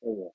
[0.00, 0.34] 是我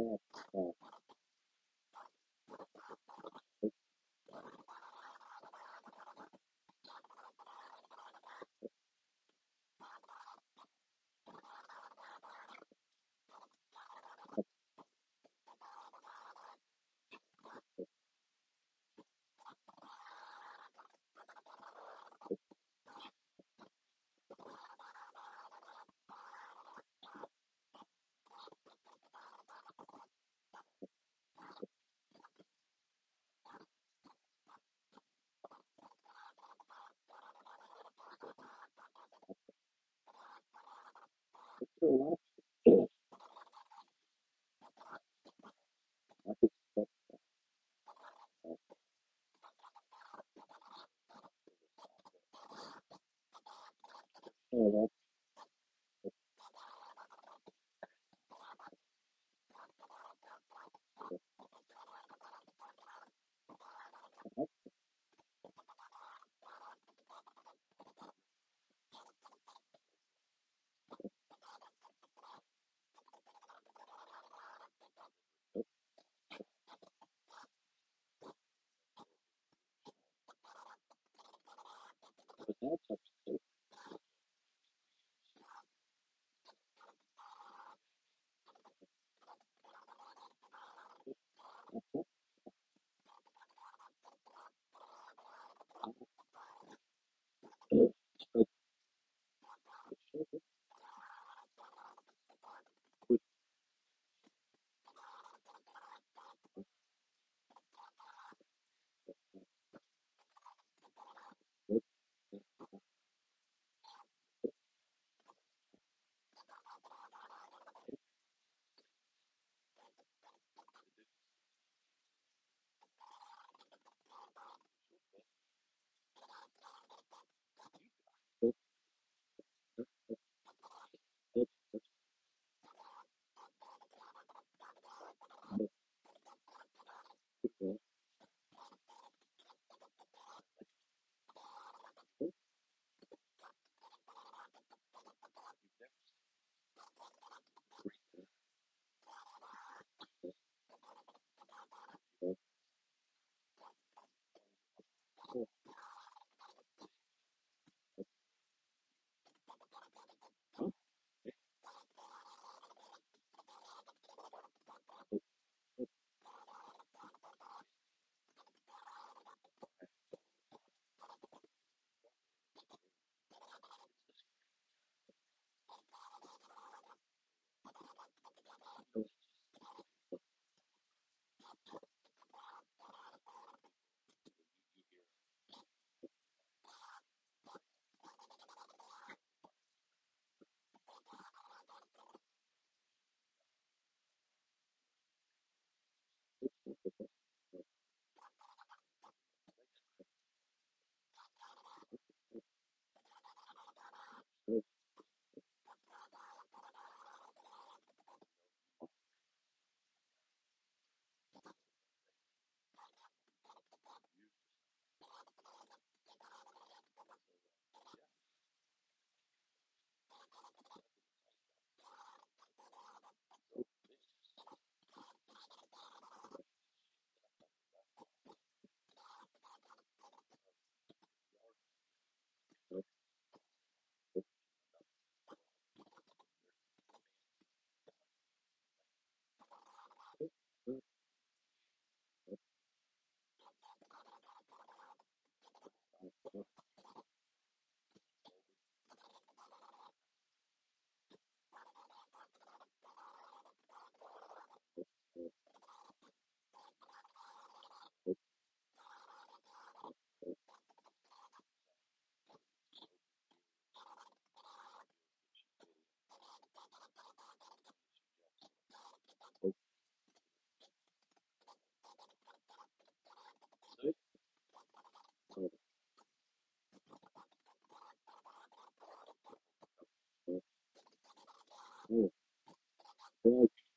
[0.00, 0.74] Oh.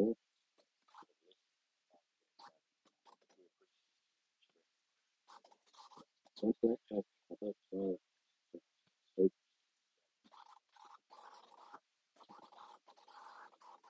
[0.00, 0.14] Yeah.
[6.42, 8.09] Don't let that